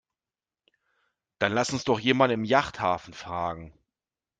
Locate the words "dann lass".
1.37-1.73